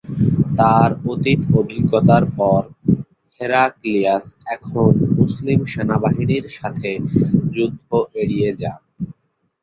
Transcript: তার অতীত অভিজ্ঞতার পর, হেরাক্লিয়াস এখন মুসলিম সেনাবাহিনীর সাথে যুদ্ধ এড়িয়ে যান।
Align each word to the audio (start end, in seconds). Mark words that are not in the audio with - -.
তার 0.57 0.89
অতীত 1.05 1.41
অভিজ্ঞতার 1.59 2.23
পর, 2.37 2.61
হেরাক্লিয়াস 3.39 4.25
এখন 4.55 4.89
মুসলিম 5.17 5.59
সেনাবাহিনীর 5.65 6.45
সাথে 6.57 6.89
যুদ্ধ 7.55 7.89
এড়িয়ে 8.21 8.49
যান। 8.55 8.81